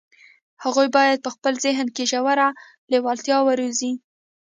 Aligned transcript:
هغوی 0.63 0.87
بايد 0.95 1.17
په 1.23 1.29
خپل 1.35 1.53
ذهن 1.65 1.87
کې 1.95 2.03
ژوره 2.11 2.47
لېوالتیا 2.91 3.37
وروزي. 3.43 3.91